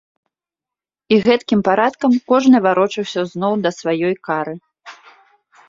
[1.15, 4.55] І гэткім парадкам кожны варочаўся зноў да сваёй кары.